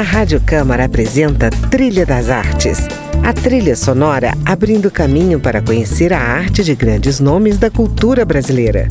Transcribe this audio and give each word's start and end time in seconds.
A 0.00 0.02
Rádio 0.02 0.40
Câmara 0.40 0.86
apresenta 0.86 1.50
Trilha 1.50 2.06
das 2.06 2.30
Artes. 2.30 2.88
A 3.22 3.34
trilha 3.34 3.76
sonora 3.76 4.32
abrindo 4.46 4.90
caminho 4.90 5.38
para 5.38 5.60
conhecer 5.60 6.10
a 6.14 6.18
arte 6.18 6.64
de 6.64 6.74
grandes 6.74 7.20
nomes 7.20 7.58
da 7.58 7.70
cultura 7.70 8.24
brasileira. 8.24 8.88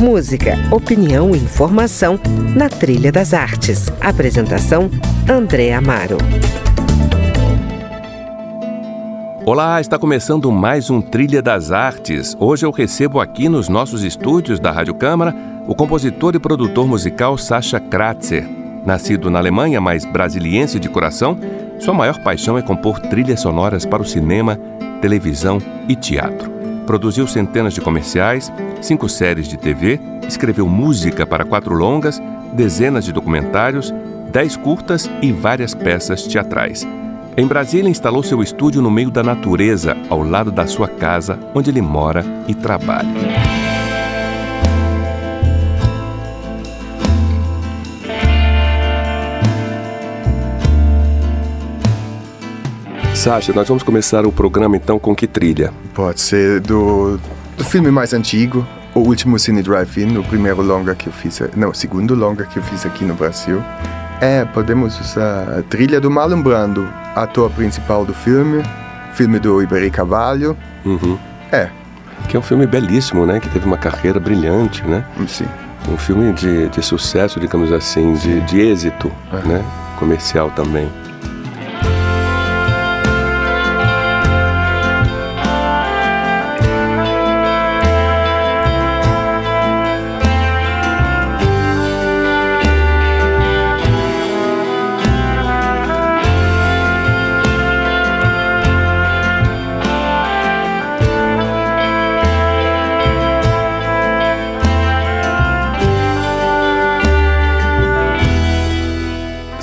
Música, 0.00 0.56
opinião 0.72 1.30
e 1.30 1.38
informação 1.38 2.18
na 2.56 2.68
Trilha 2.68 3.12
das 3.12 3.32
Artes. 3.32 3.86
Apresentação: 4.00 4.90
André 5.30 5.72
Amaro. 5.72 6.18
Olá, 9.46 9.80
está 9.80 9.96
começando 9.96 10.50
mais 10.50 10.90
um 10.90 11.00
Trilha 11.00 11.40
das 11.40 11.70
Artes. 11.70 12.36
Hoje 12.40 12.66
eu 12.66 12.72
recebo 12.72 13.20
aqui 13.20 13.48
nos 13.48 13.68
nossos 13.68 14.02
estúdios 14.02 14.58
da 14.58 14.72
Rádio 14.72 14.96
Câmara 14.96 15.32
o 15.68 15.74
compositor 15.76 16.34
e 16.34 16.40
produtor 16.40 16.84
musical 16.84 17.38
Sascha 17.38 17.78
Kratzer. 17.78 18.57
Nascido 18.88 19.30
na 19.30 19.38
Alemanha, 19.38 19.82
mas 19.82 20.06
brasiliense 20.06 20.80
de 20.80 20.88
coração, 20.88 21.38
sua 21.78 21.92
maior 21.92 22.18
paixão 22.22 22.56
é 22.56 22.62
compor 22.62 22.98
trilhas 22.98 23.40
sonoras 23.40 23.84
para 23.84 24.00
o 24.00 24.06
cinema, 24.06 24.58
televisão 25.02 25.60
e 25.86 25.94
teatro. 25.94 26.50
Produziu 26.86 27.26
centenas 27.26 27.74
de 27.74 27.82
comerciais, 27.82 28.50
cinco 28.80 29.06
séries 29.06 29.46
de 29.46 29.58
TV, 29.58 30.00
escreveu 30.26 30.66
música 30.66 31.26
para 31.26 31.44
quatro 31.44 31.74
longas, 31.74 32.18
dezenas 32.54 33.04
de 33.04 33.12
documentários, 33.12 33.92
dez 34.32 34.56
curtas 34.56 35.10
e 35.20 35.32
várias 35.32 35.74
peças 35.74 36.22
teatrais. 36.22 36.88
Em 37.36 37.46
Brasília, 37.46 37.90
instalou 37.90 38.22
seu 38.22 38.42
estúdio 38.42 38.80
no 38.80 38.90
meio 38.90 39.10
da 39.10 39.22
natureza, 39.22 39.98
ao 40.08 40.22
lado 40.22 40.50
da 40.50 40.66
sua 40.66 40.88
casa, 40.88 41.38
onde 41.54 41.68
ele 41.68 41.82
mora 41.82 42.24
e 42.48 42.54
trabalha. 42.54 43.47
Sasha, 53.28 53.52
nós 53.52 53.68
vamos 53.68 53.82
começar 53.82 54.24
o 54.24 54.32
programa 54.32 54.74
então 54.74 54.98
com 54.98 55.14
que 55.14 55.26
trilha? 55.26 55.70
Pode 55.92 56.18
ser 56.18 56.60
do, 56.60 57.20
do 57.58 57.62
filme 57.62 57.90
mais 57.90 58.14
antigo, 58.14 58.66
O 58.94 59.00
Último 59.00 59.38
Cine 59.38 59.62
Drive-In, 59.62 60.16
o 60.16 60.24
primeiro 60.24 60.62
longa 60.62 60.94
que 60.94 61.08
eu 61.08 61.12
fiz, 61.12 61.38
não, 61.54 61.68
o 61.68 61.74
segundo 61.74 62.14
longa 62.14 62.46
que 62.46 62.58
eu 62.58 62.62
fiz 62.62 62.86
aqui 62.86 63.04
no 63.04 63.12
Brasil. 63.12 63.62
É, 64.22 64.46
podemos 64.46 64.98
usar 64.98 65.58
a 65.58 65.62
trilha 65.62 66.00
do 66.00 66.10
Marlon 66.10 66.40
Brando, 66.40 66.88
ator 67.14 67.50
principal 67.50 68.02
do 68.06 68.14
filme, 68.14 68.62
filme 69.12 69.38
do 69.38 69.62
Iberi 69.62 69.90
Carvalho. 69.90 70.56
Uhum. 70.86 71.18
É. 71.52 71.68
Que 72.30 72.36
é 72.38 72.40
um 72.40 72.42
filme 72.42 72.66
belíssimo, 72.66 73.26
né? 73.26 73.40
Que 73.40 73.50
teve 73.50 73.66
uma 73.66 73.76
carreira 73.76 74.18
brilhante, 74.18 74.82
né? 74.86 75.04
Sim. 75.26 75.44
Um 75.86 75.98
filme 75.98 76.32
de, 76.32 76.70
de 76.70 76.80
sucesso, 76.82 77.38
digamos 77.38 77.70
assim, 77.72 78.14
de, 78.14 78.40
de 78.40 78.58
êxito, 78.58 79.12
É. 79.30 79.46
né? 79.46 79.62
Comercial 79.98 80.50
também. 80.56 80.88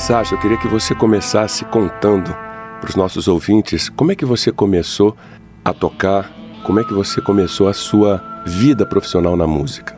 Sasha, 0.06 0.36
eu 0.36 0.40
queria 0.40 0.56
que 0.56 0.68
você 0.68 0.94
começasse 0.94 1.66
contando 1.66 2.32
para 2.80 2.88
os 2.88 2.96
nossos 2.96 3.28
ouvintes 3.28 3.90
como 3.90 4.12
é 4.12 4.16
que 4.16 4.24
você 4.24 4.52
começou 4.52 5.18
a 5.64 5.74
tocar, 5.74 6.32
como 6.64 6.80
é 6.80 6.84
que 6.84 6.94
você 6.94 7.20
começou 7.20 7.68
a 7.68 7.74
sua 7.74 8.44
vida 8.46 8.86
profissional 8.86 9.36
na 9.36 9.48
música. 9.48 9.98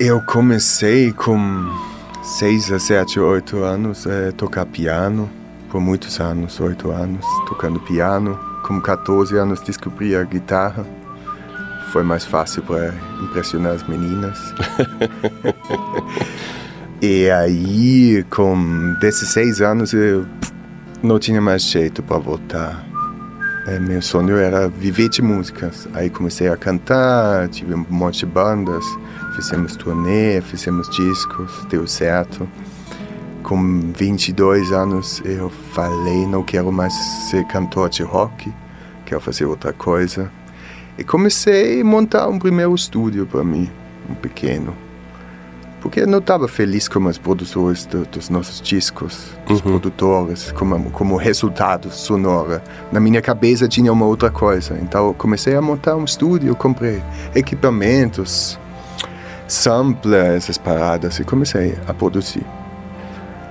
Eu 0.00 0.20
comecei 0.22 1.12
com 1.12 1.38
6 2.24 2.72
a 2.72 2.80
7, 2.80 3.20
8 3.20 3.58
anos 3.58 4.04
a 4.04 4.32
tocar 4.32 4.66
piano, 4.66 5.30
por 5.70 5.80
muitos 5.80 6.18
anos, 6.18 6.58
8 6.58 6.90
anos, 6.90 7.24
tocando 7.46 7.78
piano. 7.78 8.36
Com 8.66 8.80
14 8.80 9.38
anos 9.38 9.60
descobri 9.60 10.16
a 10.16 10.24
guitarra. 10.24 10.84
Foi 11.92 12.02
mais 12.02 12.24
fácil 12.24 12.64
para 12.64 12.92
impressionar 13.22 13.74
as 13.74 13.86
meninas. 13.86 14.36
e 17.02 17.30
aí, 17.30 18.24
com 18.28 18.94
16 19.00 19.62
anos, 19.62 19.94
eu 19.94 20.26
não 21.02 21.18
tinha 21.18 21.40
mais 21.40 21.62
jeito 21.62 22.02
para 22.02 22.18
voltar. 22.18 22.86
É, 23.66 23.78
meu 23.78 24.02
sonho 24.02 24.36
era 24.36 24.68
viver 24.68 25.08
de 25.08 25.22
músicas. 25.22 25.88
Aí 25.94 26.10
comecei 26.10 26.48
a 26.48 26.56
cantar, 26.58 27.48
tive 27.48 27.74
um 27.74 27.86
monte 27.88 28.20
de 28.20 28.26
bandas, 28.26 28.84
fizemos 29.34 29.76
turnê, 29.76 30.42
fizemos 30.42 30.90
discos, 30.90 31.64
deu 31.70 31.86
certo. 31.86 32.46
Com 33.42 33.92
22 33.92 34.70
anos 34.70 35.22
eu 35.24 35.48
falei, 35.72 36.26
não 36.26 36.42
quero 36.42 36.70
mais 36.70 36.92
ser 37.30 37.46
cantor 37.46 37.88
de 37.88 38.02
rock, 38.02 38.52
quero 39.06 39.22
fazer 39.22 39.46
outra 39.46 39.72
coisa. 39.72 40.30
E 40.98 41.04
comecei 41.04 41.80
a 41.80 41.84
montar 41.84 42.28
um 42.28 42.38
primeiro 42.38 42.74
estúdio 42.74 43.26
para 43.26 43.42
mim, 43.42 43.70
um 44.08 44.14
pequeno. 44.14 44.89
Porque 45.80 46.00
eu 46.00 46.06
não 46.06 46.18
estava 46.18 46.46
feliz 46.46 46.86
com 46.88 47.06
os 47.06 47.16
produtores 47.16 47.86
do- 47.86 48.04
dos 48.04 48.28
nossos 48.28 48.60
discos, 48.60 49.30
os 49.48 49.60
produtores, 49.62 50.52
como, 50.52 50.90
como 50.90 51.16
resultado 51.16 51.90
sonoro. 51.90 52.60
Na 52.92 53.00
minha 53.00 53.22
cabeça 53.22 53.66
tinha 53.66 53.90
uma 53.92 54.04
outra 54.04 54.30
coisa. 54.30 54.78
Então 54.82 55.06
eu 55.08 55.14
comecei 55.14 55.56
a 55.56 55.62
montar 55.62 55.96
um 55.96 56.04
estúdio, 56.04 56.54
comprei 56.54 57.02
equipamentos, 57.34 58.58
sampler, 59.48 60.36
essas 60.36 60.58
paradas, 60.58 61.18
e 61.18 61.24
comecei 61.24 61.76
a 61.86 61.94
produzir. 61.94 62.44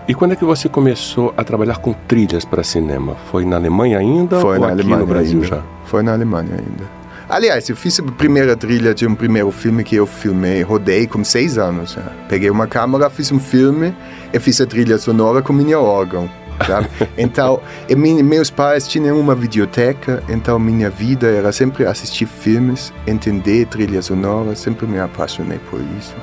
E 0.07 0.13
quando 0.13 0.31
é 0.31 0.35
que 0.35 0.45
você 0.45 0.67
começou 0.69 1.33
a 1.37 1.43
trabalhar 1.43 1.77
com 1.77 1.93
trilhas 2.07 2.43
para 2.45 2.63
cinema? 2.63 3.15
Foi 3.31 3.45
na 3.45 3.57
Alemanha 3.57 3.99
ainda 3.99 4.39
Foi 4.39 4.55
ou 4.55 4.61
na 4.61 4.67
aqui 4.67 4.73
Alemanha 4.81 4.99
no 5.01 5.05
Brasil 5.07 5.41
ainda. 5.43 5.47
já? 5.57 5.63
Foi 5.85 6.01
na 6.03 6.13
Alemanha 6.13 6.49
ainda. 6.51 6.98
Aliás, 7.29 7.69
eu 7.69 7.75
fiz 7.75 7.99
a 7.99 8.03
primeira 8.03 8.55
trilha 8.57 8.93
de 8.93 9.05
um 9.05 9.13
primeiro 9.13 9.51
filme 9.51 9.83
que 9.83 9.95
eu 9.95 10.07
filmei, 10.07 10.63
rodei 10.63 11.05
com 11.05 11.23
seis 11.23 11.57
anos. 11.59 11.91
já. 11.91 12.01
Peguei 12.27 12.49
uma 12.49 12.65
câmera, 12.65 13.07
fiz 13.09 13.31
um 13.31 13.39
filme 13.39 13.93
e 14.33 14.39
fiz 14.39 14.59
a 14.59 14.65
trilha 14.65 14.97
sonora 14.97 15.41
com 15.41 15.53
minha 15.53 15.79
órgão. 15.79 16.29
Sabe? 16.65 16.89
Então, 17.17 17.61
e 17.87 17.95
min- 17.95 18.23
meus 18.23 18.49
pais 18.49 18.87
tinham 18.87 19.17
uma 19.19 19.35
videoteca, 19.35 20.23
então 20.27 20.57
minha 20.59 20.89
vida 20.89 21.27
era 21.27 21.51
sempre 21.51 21.85
assistir 21.85 22.25
filmes, 22.25 22.91
entender 23.07 23.65
trilha 23.67 24.01
sonora, 24.01 24.55
sempre 24.55 24.85
me 24.87 24.99
apaixonei 24.99 25.59
por 25.69 25.79
isso. 25.99 26.15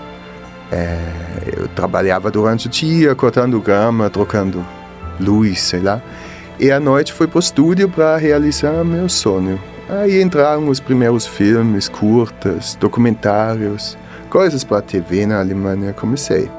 É, 0.72 0.98
eu 1.56 1.68
trabalhava 1.68 2.30
durante 2.32 2.66
o 2.66 2.70
dia, 2.70 3.14
cortando 3.14 3.60
grama, 3.60 4.10
trocando 4.10 4.66
luz, 5.20 5.60
sei 5.62 5.80
lá. 5.80 6.02
E 6.58 6.70
à 6.72 6.80
noite 6.80 7.12
fui 7.12 7.26
para 7.28 7.36
o 7.36 7.40
estúdio 7.40 7.88
para 7.88 8.16
realizar 8.16 8.84
meu 8.84 9.08
sonho. 9.08 9.58
Aí 9.88 10.20
entraram 10.20 10.68
os 10.68 10.80
primeiros 10.80 11.26
filmes, 11.26 11.88
curtas, 11.88 12.74
documentários, 12.74 13.96
coisas 14.28 14.64
para 14.64 14.82
TV 14.82 15.26
na 15.26 15.38
Alemanha. 15.38 15.92
Comecei. 15.92 16.50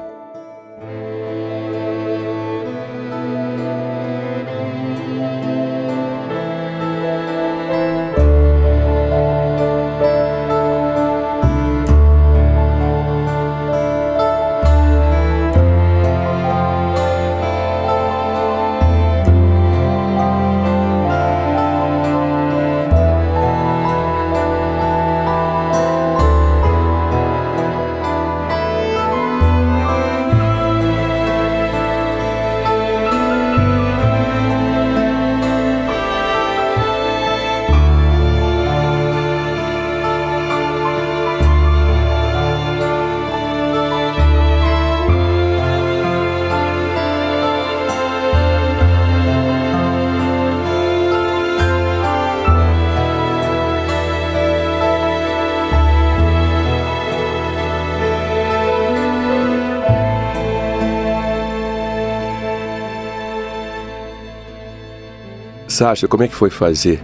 Sasha, 65.78 66.08
como 66.08 66.24
é 66.24 66.26
que 66.26 66.34
foi 66.34 66.50
fazer 66.50 67.00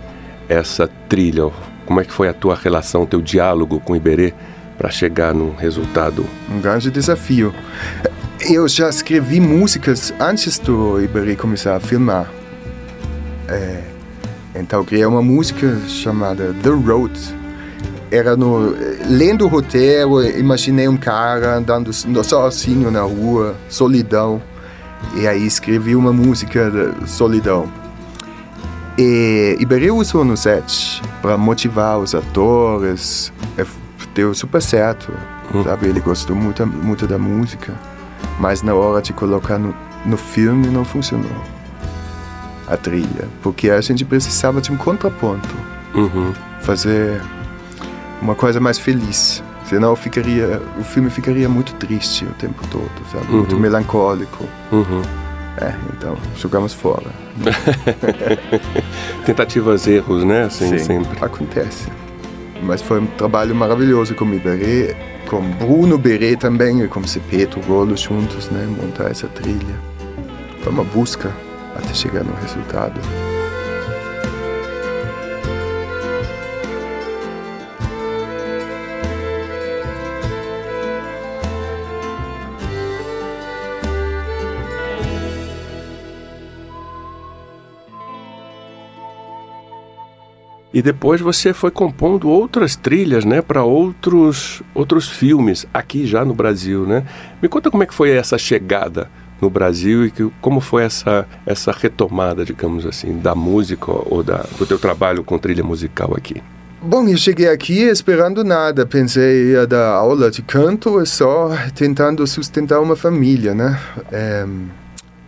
essa 0.49 0.89
trilha? 1.09 1.49
Como 1.87 2.01
é 2.01 2.05
que 2.05 2.13
foi 2.13 2.29
a 2.29 2.35
tua 2.35 2.57
relação, 2.57 3.07
teu 3.07 3.23
diálogo 3.23 3.79
com 3.79 3.93
o 3.93 3.97
Iberê 3.97 4.35
para 4.77 4.91
chegar 4.91 5.33
num 5.33 5.55
resultado? 5.55 6.27
Um 6.51 6.61
grande 6.61 6.91
desafio. 6.91 7.55
Eu 8.41 8.67
já 8.67 8.89
escrevi 8.89 9.39
músicas 9.39 10.13
antes 10.19 10.59
do 10.59 11.01
Iberê 11.01 11.37
começar 11.37 11.77
a 11.77 11.79
filmar. 11.79 12.29
É, 13.47 13.85
então 14.57 14.85
criei 14.85 15.07
uma 15.07 15.23
música 15.23 15.79
chamada 15.87 16.53
The 16.61 16.71
Road. 16.71 17.17
Era 18.11 18.37
no 18.37 18.75
lendo 19.09 19.45
o 19.45 19.49
roteiro, 19.49 20.21
imaginei 20.37 20.89
um 20.89 20.97
cara 20.97 21.59
andando 21.59 21.93
sozinho 21.93 22.91
na 22.91 23.03
rua, 23.03 23.55
solidão. 23.69 24.43
E 25.15 25.29
aí 25.29 25.47
escrevi 25.47 25.95
uma 25.95 26.13
música 26.13 26.73
de 26.73 27.09
solidão. 27.09 27.84
E 28.97 29.57
Iberê 29.59 29.91
usou 29.91 30.25
no 30.25 30.37
set 30.37 31.03
para 31.21 31.37
motivar 31.37 31.99
os 31.99 32.15
atores. 32.15 33.33
É, 33.59 33.67
deu 34.15 34.33
super 34.35 34.63
certo, 34.63 35.13
hum. 35.53 35.65
sabe? 35.65 35.89
Ele 35.89 36.01
gostou 36.01 36.37
muito, 36.37 36.65
muito 36.67 37.07
da 37.07 37.19
música, 37.19 37.75
mas 38.39 38.63
na 38.63 38.75
hora 38.75 39.03
de 39.03 39.13
colocar 39.13 39.59
no, 39.59 39.75
no 40.07 40.17
filme 40.17 40.69
não 40.69 40.85
funcionou 40.85 41.31
a 42.67 42.77
trilha, 42.77 43.29
porque 43.43 43.71
a 43.71 43.81
gente 43.81 44.05
precisava 44.05 44.61
de 44.61 44.73
um 44.73 44.77
contraponto, 44.77 45.55
uhum. 45.95 46.33
fazer 46.63 47.21
uma 48.23 48.35
coisa 48.35 48.61
mais 48.61 48.79
feliz. 48.79 49.43
Senão 49.67 49.97
ficaria, 49.97 50.61
o 50.79 50.85
filme 50.85 51.09
ficaria 51.09 51.49
muito 51.49 51.75
triste 51.75 52.25
o 52.25 52.33
tempo 52.35 52.63
todo, 52.71 52.91
sabe? 53.11 53.27
Uhum. 53.29 53.39
Muito 53.39 53.57
melancólico. 53.59 54.45
Uhum. 54.71 55.03
É, 55.61 55.73
então, 55.97 56.17
jogamos 56.37 56.73
fora. 56.75 57.07
Tentativas 59.25 59.87
erros, 59.87 60.25
né? 60.25 60.45
Assim, 60.45 60.79
Sim, 60.79 60.85
sempre. 60.85 61.25
acontece. 61.25 61.89
Mas 62.63 62.83
foi 62.83 63.01
um 63.01 63.07
trabalho 63.07 63.55
maravilhoso 63.55 64.15
com 64.15 64.25
o 64.25 64.35
Iberê, 64.35 64.97
com 65.29 65.41
Bruno 65.53 65.97
Berê 65.99 66.37
também 66.37 66.83
e 66.83 66.89
com 66.89 67.07
Cepeto 67.07 67.61
Golo 67.61 67.97
juntos, 67.97 68.49
né? 68.51 68.67
Montar 68.67 69.11
essa 69.11 69.29
trilha. 69.29 69.75
Foi 70.63 70.73
uma 70.73 70.85
busca 70.85 71.31
até 71.77 71.93
chegar 71.93 72.25
no 72.25 72.35
resultado. 72.35 73.01
E 90.75 90.83
depois 90.83 91.21
você 91.21 91.53
foi 91.53 91.71
compondo 91.71 92.29
outras 92.29 92.75
trilhas, 92.75 93.25
né, 93.25 93.41
para 93.41 93.63
outros 93.63 94.61
outros 94.75 95.09
filmes 95.09 95.65
aqui 95.73 96.05
já 96.05 96.25
no 96.25 96.35
Brasil, 96.35 96.85
né? 96.85 97.05
Me 97.41 97.49
conta 97.49 97.71
como 97.71 97.85
é 97.85 97.87
que 97.87 97.95
foi 97.95 98.11
essa 98.11 98.37
chegada 98.37 99.09
no 99.41 99.49
Brasil 99.49 100.05
e 100.05 100.11
que, 100.11 100.29
como 100.41 100.61
foi 100.61 100.83
essa 100.83 101.29
essa 101.47 101.71
retomada, 101.71 102.45
digamos 102.45 102.85
assim, 102.85 103.17
da 103.21 103.37
música 103.37 103.93
ou 103.93 104.25
da, 104.25 104.45
do 104.59 104.67
teu 104.67 104.77
trabalho 104.77 105.23
com 105.23 105.39
trilha 105.39 105.63
musical 105.63 106.13
aqui. 106.17 106.43
Bom, 106.83 107.07
eu 107.07 107.17
cheguei 107.17 107.49
aqui 107.49 107.83
esperando 107.85 108.43
nada. 108.43 108.85
Pensei 108.85 109.53
ia 109.53 109.69
dar 109.69 109.91
aula 109.91 110.29
de 110.29 110.43
canto 110.43 111.01
e 111.01 111.07
só 111.07 111.51
tentando 111.73 112.27
sustentar 112.27 112.81
uma 112.81 112.97
família, 112.97 113.55
né? 113.55 113.81
É, 114.11 114.45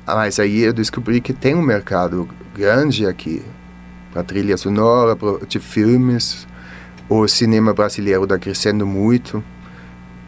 mas 0.08 0.40
aí 0.40 0.62
eu 0.62 0.72
descobri 0.72 1.20
que 1.20 1.32
tem 1.32 1.54
um 1.54 1.62
mercado 1.62 2.28
grande 2.52 3.06
aqui 3.06 3.44
a 4.16 4.22
trilha 4.22 4.56
sonora 4.56 5.16
de 5.46 5.60
filmes. 5.60 6.46
O 7.08 7.28
cinema 7.28 7.72
brasileiro 7.72 8.24
está 8.24 8.38
crescendo 8.38 8.86
muito. 8.86 9.44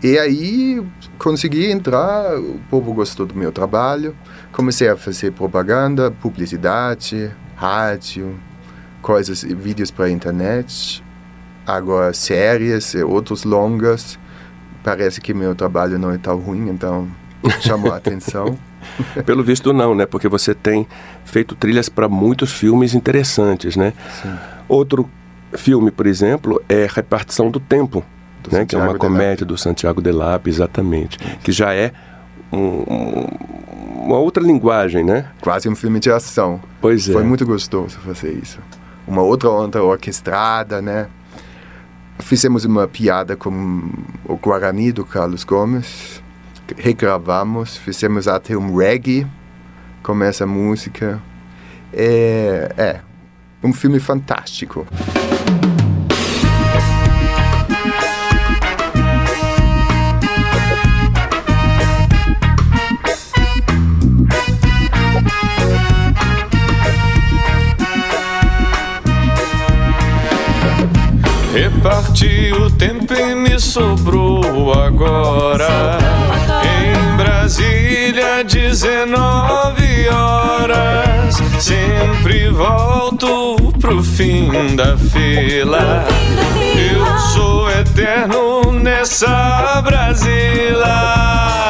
E 0.02 0.16
aí 0.16 0.86
consegui 1.18 1.70
entrar, 1.70 2.38
o 2.38 2.60
povo 2.70 2.92
gostou 2.92 3.26
do 3.26 3.34
meu 3.34 3.50
trabalho. 3.50 4.14
Comecei 4.52 4.88
a 4.88 4.96
fazer 4.96 5.32
propaganda, 5.32 6.10
publicidade, 6.10 7.34
rádio, 7.56 8.38
coisas, 9.02 9.42
vídeos 9.42 9.90
para 9.90 10.04
a 10.04 10.10
internet. 10.10 11.02
Agora 11.66 12.12
séries 12.12 12.94
e 12.94 13.02
outros 13.02 13.42
longas. 13.42 14.18
Parece 14.84 15.20
que 15.20 15.34
meu 15.34 15.54
trabalho 15.54 15.98
não 15.98 16.12
é 16.12 16.18
tão 16.18 16.38
ruim, 16.38 16.68
então 16.68 17.08
chamou 17.60 17.92
a 17.92 17.96
atenção. 17.96 18.56
Pelo 19.24 19.42
visto 19.42 19.72
não, 19.72 19.94
né? 19.94 20.06
Porque 20.06 20.28
você 20.28 20.54
tem 20.54 20.86
feito 21.24 21.54
trilhas 21.54 21.88
para 21.88 22.08
muitos 22.08 22.52
filmes 22.52 22.94
interessantes, 22.94 23.76
né? 23.76 23.92
Sim. 24.22 24.34
Outro 24.68 25.08
filme, 25.56 25.90
por 25.90 26.06
exemplo, 26.06 26.62
é 26.68 26.86
Repartição 26.90 27.50
do 27.50 27.58
Tempo, 27.58 28.04
do 28.42 28.54
né? 28.54 28.66
que 28.66 28.74
é 28.74 28.78
uma 28.78 28.94
comédia 28.94 29.46
do 29.46 29.56
Santiago 29.56 30.00
Delap, 30.00 30.46
exatamente, 30.46 31.18
Isso. 31.18 31.38
que 31.38 31.52
já 31.52 31.74
é 31.74 31.92
um, 32.52 32.58
um, 32.58 33.26
uma 34.04 34.18
outra 34.18 34.42
linguagem, 34.42 35.04
né? 35.04 35.26
Quase 35.40 35.68
um 35.68 35.76
filme 35.76 36.00
de 36.00 36.10
ação. 36.10 36.60
Pois 36.80 37.08
é. 37.08 37.12
Foi 37.12 37.22
muito 37.22 37.44
gostoso 37.46 37.98
fazer 38.00 38.32
isso. 38.32 38.58
Uma 39.06 39.22
outra 39.22 39.50
onda 39.50 39.82
orquestrada, 39.82 40.82
né? 40.82 41.08
Fizemos 42.18 42.64
uma 42.64 42.88
piada 42.88 43.36
com 43.36 43.90
o 44.24 44.36
Guarani 44.36 44.92
do 44.92 45.04
Carlos 45.04 45.44
Gomes 45.44 46.22
regravamos, 46.76 47.76
fizemos 47.76 48.28
até 48.28 48.56
um 48.56 48.76
reggae 48.76 49.26
com 50.02 50.22
essa 50.22 50.46
música. 50.46 51.20
É, 51.92 52.72
é 52.76 53.00
um 53.62 53.72
filme 53.72 53.98
fantástico. 53.98 54.86
Reparti 71.52 72.52
o 72.52 72.70
tempo 72.70 73.12
e 73.14 73.34
me 73.34 73.58
sobrou 73.58 74.72
agora. 74.72 76.07
Em 78.78 79.06
Brasília, 79.06 79.06
19 79.08 80.08
horas. 80.08 81.36
Sempre 81.58 82.48
volto 82.50 83.56
pro 83.80 84.02
fim 84.02 84.76
da 84.76 84.96
fila. 84.96 86.04
Eu 86.76 87.18
sou 87.32 87.68
eterno 87.70 88.72
nessa 88.72 89.82
Brasília. 89.82 91.67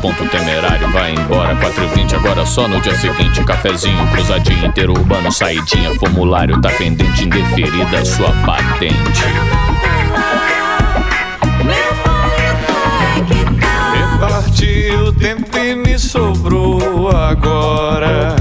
Ponto 0.00 0.24
temerário, 0.28 0.90
vai 0.90 1.12
embora. 1.14 1.54
4h20, 1.56 2.14
agora 2.14 2.44
só 2.46 2.68
no 2.68 2.80
dia 2.80 2.94
seguinte. 2.94 3.42
Cafezinho, 3.44 4.06
cruzadinho, 4.08 4.66
interurbano, 4.66 5.30
saidinha 5.30 5.94
Formulário 5.96 6.60
tá 6.60 6.70
pendente, 6.70 7.24
indeferida 7.24 8.04
sua 8.04 8.30
patente. 8.44 9.24
Reparti 13.92 14.90
o 15.06 15.12
tempo 15.12 15.56
e 15.56 15.74
me 15.74 15.98
sobrou 15.98 17.10
agora. 17.10 18.36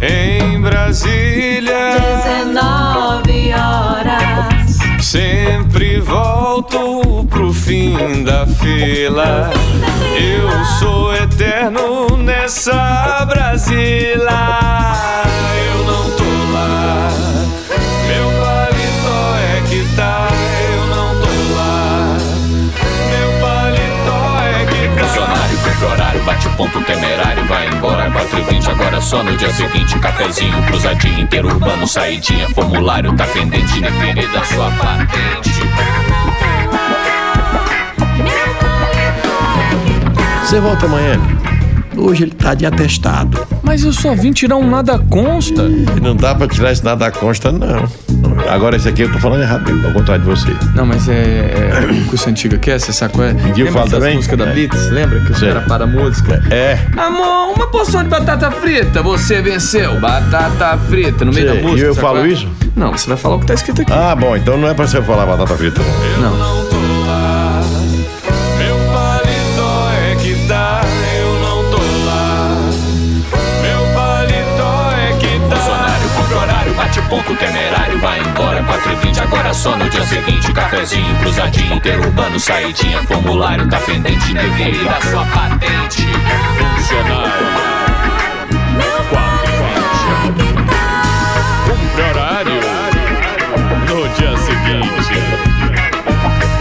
Em 0.00 0.60
Brasília. 0.60 1.96
19 2.24 3.25
fim 7.66 8.22
da 8.22 8.46
fila 8.46 9.50
eu 10.16 10.64
sou 10.78 11.12
eterno 11.12 12.16
nessa 12.16 13.24
Brasília. 13.26 14.14
Eu 15.74 15.84
não 15.84 16.10
tô 16.12 16.52
lá. 16.52 17.10
Meu 18.06 18.30
paletó 18.40 19.36
é 19.36 19.62
que 19.68 19.96
tá. 19.96 20.28
Eu 20.72 20.86
não 20.86 21.20
tô 21.20 21.54
lá. 21.56 22.16
Meu 23.10 23.40
paletó 23.40 24.20
é 24.44 24.64
que 24.66 25.00
tá. 25.00 25.06
Funcionário, 25.08 25.58
cumpre 25.58 25.84
horário, 25.86 26.22
bate 26.22 26.48
ponto 26.50 26.80
temerário. 26.82 27.44
Vai 27.46 27.66
embora 27.66 28.08
4 28.12 28.38
e 28.38 28.42
20 28.42 28.70
agora 28.70 29.00
só 29.00 29.24
no 29.24 29.36
dia 29.36 29.50
seguinte. 29.50 29.98
Cafezinho, 29.98 30.62
cruzadinho, 30.62 31.18
interurbano, 31.18 31.86
saidinha. 31.86 32.48
Formulário 32.50 33.12
tá 33.16 33.26
pendente, 33.26 33.80
da 33.80 34.44
sua 34.44 34.70
patente. 34.70 36.05
Você 40.46 40.60
volta 40.60 40.86
amanhã? 40.86 41.20
Hoje 41.96 42.22
ele 42.22 42.30
tá 42.30 42.54
de 42.54 42.64
atestado. 42.64 43.44
Mas 43.64 43.82
eu 43.82 43.92
só 43.92 44.14
vim 44.14 44.30
tirar 44.30 44.54
um 44.54 44.70
nada 44.70 44.96
consta. 44.96 45.64
não 46.00 46.14
dá 46.14 46.36
pra 46.36 46.46
tirar 46.46 46.70
esse 46.70 46.84
nada 46.84 47.10
consta, 47.10 47.50
não. 47.50 47.84
Agora 48.48 48.76
esse 48.76 48.88
aqui 48.88 49.02
eu 49.02 49.10
tô 49.12 49.18
falando 49.18 49.42
errado 49.42 49.64
ao 49.84 49.92
contrário 49.92 50.22
de 50.22 50.30
você. 50.30 50.54
Não, 50.72 50.86
mas 50.86 51.08
é, 51.08 51.72
é 51.82 51.90
o 51.90 52.04
curso 52.06 52.30
antigo 52.30 52.56
que 52.58 52.70
é, 52.70 52.78
você 52.78 52.92
sabe 52.92 53.14
qual 53.14 53.26
é? 53.26 53.32
Ninguém 53.32 53.64
Lembra 53.64 53.72
fala 53.72 53.84
dessas 53.86 53.98
também? 53.98 54.16
músicas 54.16 54.38
da 54.38 54.46
É. 54.46 54.52
Blitz? 54.52 54.90
Lembra 54.90 55.20
que 55.20 55.32
os 55.32 55.40
caras 55.40 55.64
param 55.66 55.84
a 55.84 55.88
música? 55.88 56.42
É. 56.48 56.78
Amor, 56.96 57.54
uma 57.56 57.66
porção 57.66 58.04
de 58.04 58.08
batata 58.10 58.48
frita, 58.52 59.02
você 59.02 59.42
venceu. 59.42 59.98
Batata 59.98 60.78
frita, 60.78 61.24
no 61.24 61.32
meio 61.32 61.48
Sei. 61.50 61.56
da 61.56 61.62
música. 61.68 61.86
E 61.86 61.90
eu 61.90 61.94
falo 61.96 62.18
é? 62.24 62.28
isso? 62.28 62.48
Não, 62.76 62.92
você 62.92 63.08
vai 63.08 63.16
falar 63.16 63.34
o 63.34 63.40
que 63.40 63.46
tá 63.46 63.54
escrito 63.54 63.82
aqui. 63.82 63.92
Ah, 63.92 64.14
bom, 64.14 64.36
então 64.36 64.56
não 64.56 64.68
é 64.68 64.74
pra 64.74 64.86
você 64.86 65.02
falar 65.02 65.26
batata 65.26 65.56
frita. 65.56 65.80
Não. 66.20 66.36
não 66.36 66.65
ponto 77.26 77.34
temerário, 77.36 77.98
vai 77.98 78.20
embora 78.20 78.62
4 78.62 78.92
e 78.92 78.96
20 78.96 79.20
agora 79.20 79.52
só 79.52 79.76
no 79.76 79.90
dia 79.90 80.04
seguinte. 80.06 80.52
Cafezinho, 80.52 81.16
cruzadinho, 81.18 81.74
interurbano, 81.74 82.38
saidinha, 82.38 83.02
formulário 83.02 83.68
tá 83.68 83.80
pendente, 83.80 84.32
deveria 84.32 84.84
dar 84.84 85.02
sua 85.02 85.24
patente. 85.26 86.06
Funcionário. 86.76 87.46
Quatro 89.10 89.50
e 89.50 89.56
vinte. 89.74 90.06
Cumpre 91.66 92.02
horário. 92.02 92.60
No 93.88 94.08
dia 94.14 94.36
seguinte. 94.38 95.16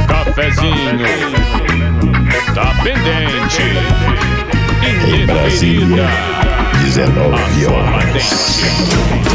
Cafezinho. 0.08 1.06
Tá 2.54 2.74
pendente. 2.84 3.64
Em 5.08 5.26
Brasília, 5.26 6.06
Indeferida. 6.06 6.36
19 6.84 7.64
Sua 7.64 7.74
horas. 7.74 9.35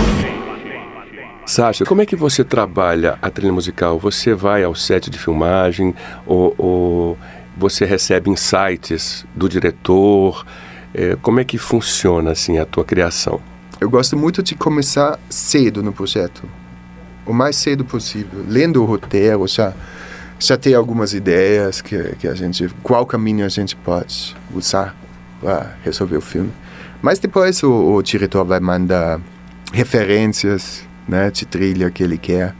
Sasha, 1.50 1.84
como 1.84 2.00
é 2.00 2.06
que 2.06 2.14
você 2.14 2.44
trabalha 2.44 3.18
a 3.20 3.28
trilha 3.28 3.52
musical? 3.52 3.98
Você 3.98 4.32
vai 4.32 4.62
ao 4.62 4.72
set 4.72 5.10
de 5.10 5.18
filmagem 5.18 5.92
ou, 6.24 6.54
ou 6.56 7.18
você 7.56 7.84
recebe 7.84 8.30
insights 8.30 9.26
do 9.34 9.48
diretor? 9.48 10.46
É, 10.94 11.16
como 11.20 11.40
é 11.40 11.44
que 11.44 11.58
funciona 11.58 12.30
assim 12.30 12.58
a 12.58 12.64
tua 12.64 12.84
criação? 12.84 13.40
Eu 13.80 13.90
gosto 13.90 14.16
muito 14.16 14.44
de 14.44 14.54
começar 14.54 15.18
cedo 15.28 15.82
no 15.82 15.92
projeto, 15.92 16.44
o 17.26 17.32
mais 17.32 17.56
cedo 17.56 17.84
possível, 17.84 18.44
lendo 18.46 18.80
o 18.80 18.86
roteiro, 18.86 19.44
já 19.48 19.74
já 20.38 20.56
algumas 20.76 21.14
ideias 21.14 21.80
que, 21.80 22.14
que 22.14 22.28
a 22.28 22.34
gente, 22.34 22.68
qual 22.80 23.04
caminho 23.04 23.44
a 23.44 23.48
gente 23.48 23.74
pode 23.74 24.36
usar 24.54 24.96
para 25.40 25.74
resolver 25.82 26.16
o 26.16 26.20
filme. 26.20 26.52
Mas 27.02 27.18
depois 27.18 27.60
o, 27.64 27.96
o 27.96 28.02
diretor 28.04 28.44
vai 28.44 28.60
mandar 28.60 29.20
referências, 29.72 30.88
né, 31.10 31.30
de 31.30 31.44
trilha 31.44 31.90
que 31.90 32.02
ele 32.02 32.16
quer. 32.16 32.54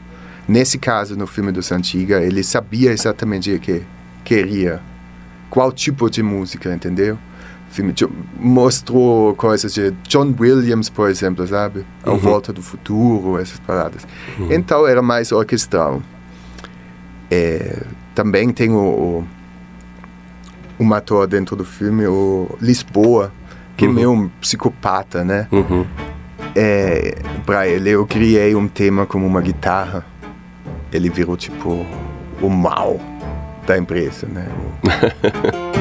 Nesse 0.47 0.77
caso, 0.77 1.15
no 1.15 1.25
filme 1.25 1.51
do 1.51 1.63
Santiga, 1.63 2.21
ele 2.21 2.43
sabia 2.43 2.91
exatamente 2.91 3.51
o 3.53 3.59
que 3.59 3.81
queria, 4.25 4.81
qual 5.49 5.71
tipo 5.71 6.09
de 6.09 6.21
música, 6.21 6.73
entendeu? 6.73 7.17
O 7.69 7.73
filme 7.73 7.93
de- 7.93 8.07
mostrou 8.37 9.33
coisas 9.35 9.73
de 9.73 9.91
John 10.09 10.35
Williams, 10.37 10.89
por 10.89 11.09
exemplo, 11.09 11.47
sabe? 11.47 11.85
A 12.03 12.11
Volta 12.11 12.51
do 12.51 12.61
Futuro, 12.61 13.39
essas 13.39 13.59
paradas. 13.59 14.05
Então 14.49 14.85
era 14.85 15.01
mais 15.01 15.31
orquestral. 15.31 16.01
É, 17.29 17.81
também 18.13 18.51
tem 18.51 18.71
o, 18.71 18.75
o, 18.77 19.27
um 20.83 20.93
ator 20.93 21.27
dentro 21.27 21.55
do 21.55 21.63
filme, 21.63 22.05
o 22.07 22.49
Lisboa, 22.59 23.31
que 23.77 23.85
é 23.85 23.87
meio 23.87 24.11
um 24.11 24.27
psicopata, 24.41 25.23
né? 25.23 25.47
Uhum. 25.49 25.85
É, 26.53 27.15
pra 27.45 27.67
ele 27.67 27.89
eu 27.89 28.05
criei 28.05 28.55
um 28.55 28.67
tema 28.67 29.05
como 29.05 29.25
uma 29.25 29.41
guitarra. 29.41 30.05
Ele 30.91 31.09
virou 31.09 31.37
tipo 31.37 31.85
o 32.41 32.49
mal 32.49 32.99
da 33.65 33.77
empresa, 33.77 34.27
né? 34.27 34.47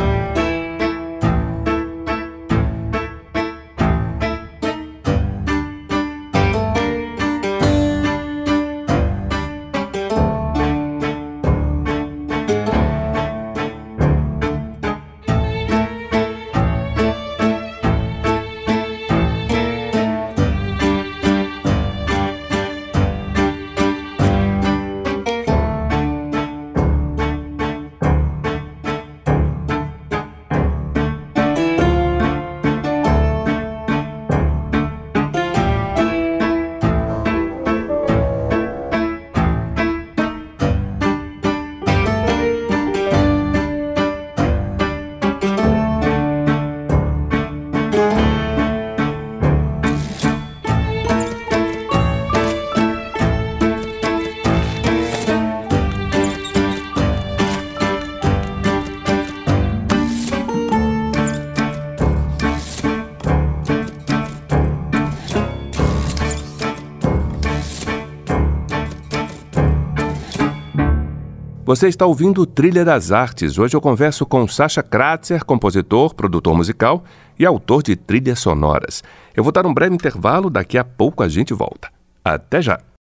Você 71.70 71.86
está 71.86 72.04
ouvindo 72.04 72.44
Trilha 72.44 72.84
das 72.84 73.12
Artes. 73.12 73.56
Hoje 73.56 73.76
eu 73.76 73.80
converso 73.80 74.26
com 74.26 74.48
Sasha 74.48 74.82
Kratzer, 74.82 75.44
compositor, 75.44 76.12
produtor 76.12 76.52
musical 76.52 77.04
e 77.38 77.46
autor 77.46 77.80
de 77.80 77.94
trilhas 77.94 78.40
sonoras. 78.40 79.04
Eu 79.36 79.44
vou 79.44 79.52
dar 79.52 79.64
um 79.64 79.72
breve 79.72 79.94
intervalo, 79.94 80.50
daqui 80.50 80.76
a 80.76 80.82
pouco 80.82 81.22
a 81.22 81.28
gente 81.28 81.54
volta. 81.54 81.88
Até 82.24 82.60
já! 82.60 82.80